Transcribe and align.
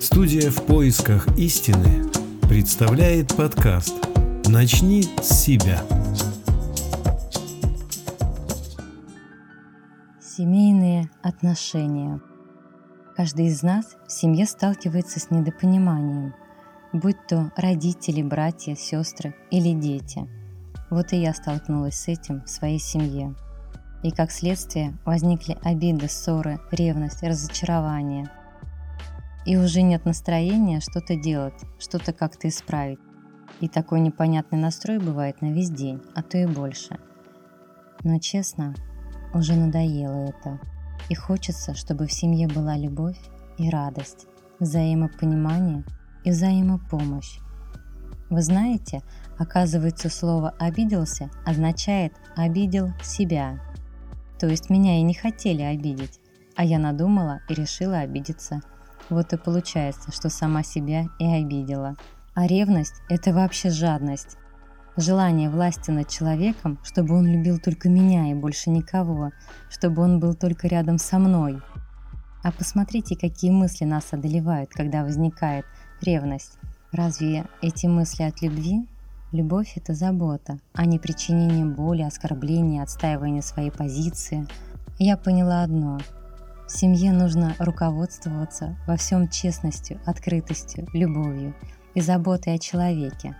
Студия 0.00 0.52
«В 0.52 0.64
поисках 0.64 1.26
истины» 1.36 2.04
представляет 2.48 3.34
подкаст 3.34 3.96
«Начни 4.46 5.02
с 5.20 5.40
себя». 5.40 5.82
Семейные 10.20 11.10
отношения. 11.20 12.20
Каждый 13.16 13.46
из 13.46 13.64
нас 13.64 13.96
в 14.06 14.12
семье 14.12 14.46
сталкивается 14.46 15.18
с 15.18 15.32
недопониманием, 15.32 16.32
будь 16.92 17.26
то 17.26 17.50
родители, 17.56 18.22
братья, 18.22 18.76
сестры 18.76 19.34
или 19.50 19.72
дети. 19.72 20.28
Вот 20.90 21.12
и 21.12 21.16
я 21.16 21.34
столкнулась 21.34 21.96
с 21.96 22.06
этим 22.06 22.44
в 22.44 22.48
своей 22.48 22.78
семье. 22.78 23.34
И 24.04 24.12
как 24.12 24.30
следствие 24.30 24.96
возникли 25.04 25.58
обиды, 25.64 26.08
ссоры, 26.08 26.60
ревность, 26.70 27.24
разочарование– 27.24 28.30
и 29.48 29.56
уже 29.56 29.80
нет 29.80 30.04
настроения 30.04 30.78
что-то 30.78 31.16
делать, 31.16 31.54
что-то 31.78 32.12
как-то 32.12 32.48
исправить. 32.48 32.98
И 33.60 33.68
такой 33.68 34.00
непонятный 34.00 34.58
настрой 34.58 34.98
бывает 34.98 35.40
на 35.40 35.50
весь 35.52 35.70
день, 35.70 36.02
а 36.14 36.22
то 36.22 36.36
и 36.36 36.44
больше. 36.44 36.98
Но 38.04 38.18
честно, 38.18 38.74
уже 39.32 39.54
надоело 39.54 40.28
это. 40.28 40.60
И 41.08 41.14
хочется, 41.14 41.74
чтобы 41.74 42.06
в 42.06 42.12
семье 42.12 42.46
была 42.46 42.76
любовь 42.76 43.16
и 43.56 43.70
радость, 43.70 44.26
взаимопонимание 44.60 45.82
и 46.24 46.30
взаимопомощь. 46.30 47.38
Вы 48.28 48.42
знаете, 48.42 49.00
оказывается, 49.38 50.10
слово 50.10 50.50
«обиделся» 50.58 51.30
означает 51.46 52.12
«обидел 52.36 52.90
себя». 53.02 53.58
То 54.38 54.46
есть 54.46 54.68
меня 54.68 54.98
и 54.98 55.02
не 55.02 55.14
хотели 55.14 55.62
обидеть, 55.62 56.20
а 56.54 56.66
я 56.66 56.78
надумала 56.78 57.40
и 57.48 57.54
решила 57.54 58.00
обидеться– 58.00 58.60
вот 59.10 59.32
и 59.32 59.36
получается, 59.36 60.12
что 60.12 60.28
сама 60.28 60.62
себя 60.62 61.06
и 61.18 61.26
обидела. 61.26 61.96
А 62.34 62.46
ревность– 62.46 62.94
это 63.08 63.32
вообще 63.32 63.70
жадность. 63.70 64.36
Желание 64.96 65.48
власти 65.48 65.90
над 65.90 66.08
человеком, 66.08 66.78
чтобы 66.82 67.16
он 67.16 67.26
любил 67.26 67.58
только 67.58 67.88
меня 67.88 68.30
и 68.30 68.34
больше 68.34 68.70
никого, 68.70 69.30
чтобы 69.70 70.02
он 70.02 70.20
был 70.20 70.34
только 70.34 70.68
рядом 70.68 70.98
со 70.98 71.18
мной. 71.18 71.60
А 72.42 72.52
посмотрите, 72.52 73.16
какие 73.16 73.50
мысли 73.50 73.84
нас 73.84 74.12
одолевают, 74.12 74.70
когда 74.70 75.02
возникает 75.02 75.64
ревность. 76.00 76.58
Разве 76.92 77.46
эти 77.62 77.86
мысли 77.86 78.22
от 78.22 78.40
любви? 78.42 78.86
Любовь– 79.32 79.72
это 79.76 79.94
забота, 79.94 80.58
а 80.72 80.86
не 80.86 80.98
причинение 80.98 81.66
боли, 81.66 82.02
оскорбления, 82.02 82.82
отстаивание 82.82 83.42
своей 83.42 83.70
позиции. 83.70 84.46
Я 84.98 85.16
поняла 85.16 85.62
одно– 85.62 85.98
в 86.68 86.70
семье 86.70 87.12
нужно 87.12 87.56
руководствоваться 87.58 88.76
во 88.86 88.96
всем 88.96 89.28
честностью, 89.28 89.98
открытостью, 90.04 90.86
любовью 90.92 91.54
и 91.94 92.02
заботой 92.02 92.54
о 92.54 92.58
человеке. 92.58 93.34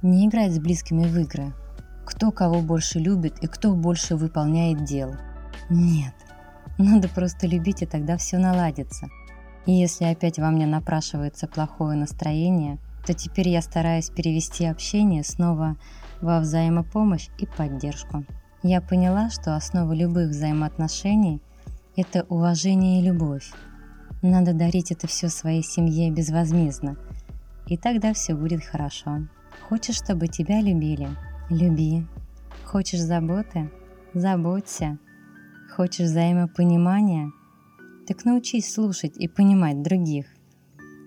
Не 0.00 0.26
играть 0.26 0.54
с 0.54 0.58
близкими 0.58 1.04
в 1.04 1.16
игры. 1.18 1.52
Кто 2.06 2.32
кого 2.32 2.62
больше 2.62 2.98
любит 2.98 3.38
и 3.42 3.46
кто 3.46 3.74
больше 3.74 4.16
выполняет 4.16 4.84
дел. 4.84 5.14
Нет. 5.68 6.14
Надо 6.78 7.10
просто 7.10 7.46
любить, 7.46 7.82
и 7.82 7.86
тогда 7.86 8.16
все 8.16 8.38
наладится. 8.38 9.08
И 9.66 9.72
если 9.72 10.06
опять 10.06 10.38
во 10.38 10.50
мне 10.50 10.66
напрашивается 10.66 11.46
плохое 11.46 11.98
настроение, 11.98 12.78
то 13.06 13.12
теперь 13.12 13.50
я 13.50 13.60
стараюсь 13.60 14.08
перевести 14.08 14.64
общение 14.64 15.24
снова 15.24 15.76
во 16.22 16.40
взаимопомощь 16.40 17.28
и 17.38 17.44
поддержку. 17.44 18.24
Я 18.62 18.80
поняла, 18.80 19.28
что 19.28 19.56
основа 19.56 19.92
любых 19.92 20.30
взаимоотношений– 20.30 21.42
это 21.96 22.24
уважение 22.28 23.00
и 23.00 23.04
любовь. 23.04 23.52
Надо 24.22 24.54
дарить 24.54 24.92
это 24.92 25.06
все 25.06 25.28
своей 25.28 25.62
семье 25.62 26.10
безвозмездно, 26.10 26.96
и 27.66 27.76
тогда 27.76 28.14
все 28.14 28.34
будет 28.34 28.64
хорошо. 28.64 29.28
Хочешь, 29.68 29.96
чтобы 29.96 30.28
тебя 30.28 30.60
любили? 30.60 31.08
Люби. 31.50 32.06
Хочешь 32.64 33.00
заботы? 33.00 33.70
Заботься. 34.14 34.98
Хочешь 35.74 36.06
взаимопонимания? 36.06 37.30
Так 38.06 38.24
научись 38.24 38.72
слушать 38.72 39.16
и 39.16 39.28
понимать 39.28 39.82
других. 39.82 40.26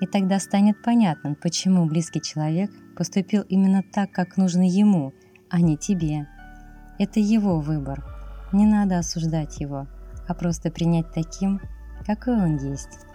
И 0.00 0.06
тогда 0.06 0.38
станет 0.38 0.82
понятным, 0.82 1.36
почему 1.36 1.86
близкий 1.86 2.20
человек 2.20 2.70
поступил 2.96 3.42
именно 3.42 3.82
так, 3.82 4.12
как 4.12 4.36
нужно 4.36 4.68
ему, 4.68 5.14
а 5.48 5.60
не 5.60 5.76
тебе. 5.76 6.28
Это 6.98 7.18
его 7.18 7.60
выбор. 7.60 8.04
Не 8.52 8.66
надо 8.66 8.98
осуждать 8.98 9.58
его 9.58 9.86
а 10.28 10.34
просто 10.34 10.70
принять 10.70 11.12
таким, 11.12 11.60
какой 12.06 12.34
он 12.34 12.56
есть. 12.56 13.06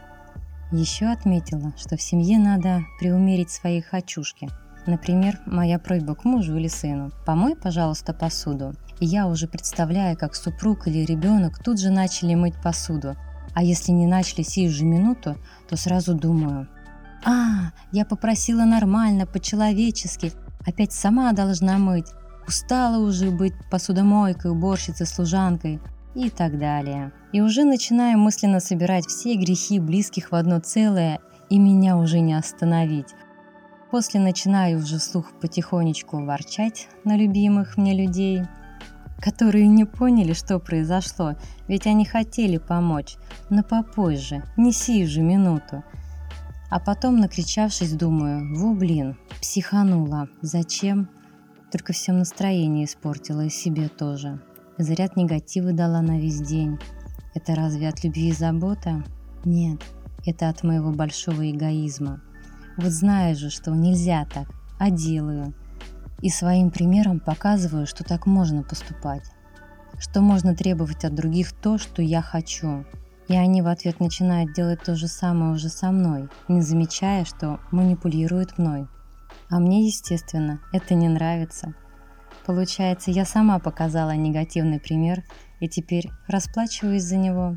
Еще 0.71 1.07
отметила, 1.07 1.73
что 1.77 1.97
в 1.97 2.01
семье 2.01 2.39
надо 2.39 2.83
приумерить 2.99 3.51
свои 3.51 3.81
хочушки. 3.81 4.49
Например, 4.87 5.39
моя 5.45 5.77
просьба 5.79 6.15
к 6.15 6.23
мужу 6.23 6.55
или 6.55 6.67
сыну 6.67 7.11
«помой, 7.25 7.55
пожалуйста, 7.55 8.13
посуду». 8.13 8.73
И 8.99 9.05
я 9.05 9.27
уже 9.27 9.47
представляю, 9.47 10.17
как 10.17 10.35
супруг 10.35 10.87
или 10.87 11.05
ребенок 11.05 11.61
тут 11.61 11.79
же 11.79 11.89
начали 11.89 12.35
мыть 12.35 12.55
посуду. 12.61 13.15
А 13.53 13.63
если 13.63 13.91
не 13.91 14.07
начали 14.07 14.43
сию 14.43 14.71
же 14.71 14.85
минуту, 14.85 15.35
то 15.67 15.75
сразу 15.75 16.13
думаю 16.13 16.67
«А, 17.23 17.71
я 17.91 18.05
попросила 18.05 18.63
нормально, 18.63 19.25
по-человечески, 19.27 20.31
опять 20.65 20.93
сама 20.93 21.33
должна 21.33 21.77
мыть. 21.77 22.07
Устала 22.47 22.97
уже 22.97 23.29
быть 23.29 23.53
посудомойкой, 23.69 24.51
уборщицей, 24.51 25.05
служанкой 25.05 25.79
и 26.15 26.29
так 26.29 26.57
далее. 26.57 27.11
И 27.31 27.41
уже 27.41 27.63
начинаю 27.63 28.17
мысленно 28.17 28.59
собирать 28.59 29.05
все 29.05 29.35
грехи 29.35 29.79
близких 29.79 30.31
в 30.31 30.35
одно 30.35 30.59
целое, 30.59 31.19
и 31.49 31.59
меня 31.59 31.97
уже 31.97 32.19
не 32.19 32.33
остановить. 32.33 33.13
После 33.89 34.19
начинаю 34.19 34.79
уже 34.79 34.99
слух 34.99 35.33
потихонечку 35.41 36.23
ворчать 36.23 36.87
на 37.03 37.17
любимых 37.17 37.77
мне 37.77 37.93
людей, 37.93 38.43
которые 39.19 39.67
не 39.67 39.85
поняли, 39.85 40.33
что 40.33 40.59
произошло, 40.59 41.35
ведь 41.67 41.87
они 41.87 42.05
хотели 42.05 42.57
помочь, 42.57 43.17
но 43.49 43.63
попозже, 43.63 44.43
не 44.57 44.71
сию 44.71 45.07
же 45.07 45.21
минуту. 45.21 45.83
А 46.69 46.79
потом, 46.79 47.17
накричавшись, 47.17 47.93
думаю, 47.93 48.57
ву, 48.57 48.73
блин, 48.73 49.17
психанула, 49.41 50.29
зачем? 50.41 51.09
Только 51.69 51.91
всем 51.91 52.19
настроение 52.19 52.85
испортила 52.85 53.41
и 53.41 53.49
себе 53.49 53.89
тоже 53.89 54.41
заряд 54.81 55.15
негатива 55.15 55.73
дала 55.73 56.01
на 56.01 56.19
весь 56.19 56.41
день. 56.41 56.79
Это 57.33 57.55
разве 57.55 57.87
от 57.87 58.03
любви 58.03 58.29
и 58.29 58.33
заботы? 58.33 59.03
Нет, 59.45 59.81
это 60.25 60.49
от 60.49 60.63
моего 60.63 60.91
большого 60.91 61.49
эгоизма. 61.49 62.21
Вот 62.77 62.91
знаю 62.91 63.35
же, 63.35 63.49
что 63.49 63.71
нельзя 63.71 64.25
так, 64.25 64.47
а 64.79 64.89
делаю. 64.89 65.53
И 66.21 66.29
своим 66.29 66.69
примером 66.69 67.19
показываю, 67.19 67.87
что 67.87 68.03
так 68.03 68.25
можно 68.25 68.63
поступать. 68.63 69.23
Что 69.97 70.21
можно 70.21 70.55
требовать 70.55 71.05
от 71.05 71.15
других 71.15 71.51
то, 71.53 71.77
что 71.77 72.01
я 72.01 72.21
хочу. 72.21 72.85
И 73.27 73.35
они 73.35 73.61
в 73.61 73.67
ответ 73.67 73.99
начинают 73.99 74.53
делать 74.53 74.83
то 74.83 74.95
же 74.95 75.07
самое 75.07 75.53
уже 75.53 75.69
со 75.69 75.91
мной, 75.91 76.27
не 76.47 76.61
замечая, 76.61 77.23
что 77.23 77.59
манипулируют 77.71 78.57
мной. 78.57 78.87
А 79.49 79.59
мне, 79.59 79.85
естественно, 79.85 80.59
это 80.73 80.95
не 80.95 81.07
нравится. 81.07 81.73
Получается, 82.45 83.11
я 83.11 83.25
сама 83.25 83.59
показала 83.59 84.15
негативный 84.15 84.79
пример 84.79 85.23
и 85.59 85.69
теперь 85.69 86.09
расплачиваюсь 86.27 87.03
за 87.03 87.17
него. 87.17 87.55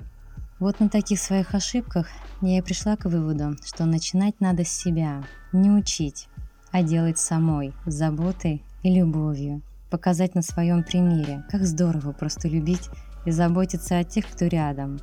Вот 0.60 0.80
на 0.80 0.88
таких 0.88 1.18
своих 1.18 1.54
ошибках 1.54 2.08
я 2.40 2.58
и 2.58 2.62
пришла 2.62 2.96
к 2.96 3.06
выводу, 3.06 3.56
что 3.64 3.86
начинать 3.86 4.40
надо 4.40 4.64
с 4.64 4.68
себя, 4.68 5.24
не 5.52 5.70
учить, 5.70 6.28
а 6.70 6.82
делать 6.82 7.18
самой, 7.18 7.72
с 7.86 7.94
заботой 7.94 8.62
и 8.82 8.94
любовью. 8.94 9.62
Показать 9.90 10.34
на 10.34 10.42
своем 10.42 10.82
примере, 10.82 11.44
как 11.50 11.64
здорово 11.64 12.12
просто 12.12 12.48
любить 12.48 12.88
и 13.26 13.30
заботиться 13.30 13.98
о 13.98 14.04
тех, 14.04 14.26
кто 14.26 14.46
рядом. 14.46 15.00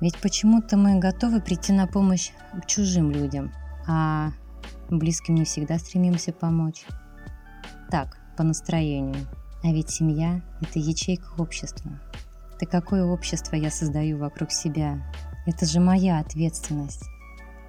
Ведь 0.00 0.18
почему-то 0.18 0.76
мы 0.76 0.98
готовы 0.98 1.40
прийти 1.40 1.72
на 1.72 1.86
помощь 1.86 2.30
к 2.52 2.66
чужим 2.66 3.10
людям, 3.10 3.52
а 3.86 4.32
близким 4.90 5.34
не 5.34 5.44
всегда 5.44 5.78
стремимся 5.78 6.32
помочь. 6.32 6.84
Так, 7.90 8.18
по 8.36 8.42
настроению. 8.42 9.26
А 9.62 9.68
ведь 9.68 9.90
семья– 9.90 10.42
это 10.60 10.78
ячейка 10.78 11.28
общества. 11.38 11.90
Да 12.60 12.66
какое 12.66 13.04
общество 13.04 13.56
я 13.56 13.70
создаю 13.70 14.18
вокруг 14.18 14.50
себя? 14.50 15.02
Это 15.46 15.66
же 15.66 15.80
моя 15.80 16.20
ответственность. 16.20 17.04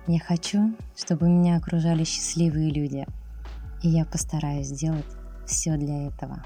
Я 0.07 0.19
хочу, 0.19 0.75
чтобы 0.95 1.27
меня 1.27 1.57
окружали 1.57 2.03
счастливые 2.03 2.71
люди. 2.71 3.05
И 3.81 3.89
я 3.89 4.05
постараюсь 4.05 4.67
сделать 4.67 5.05
все 5.45 5.77
для 5.77 6.07
этого. 6.07 6.43